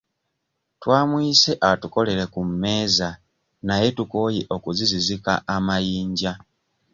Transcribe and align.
Twamuyise 0.81 1.51
atukolere 1.69 2.23
ku 2.33 2.39
mmeeza 2.49 3.09
naye 3.67 3.87
tukooye 3.97 4.41
okuzizizika 4.55 5.31
amayinja. 5.55 6.33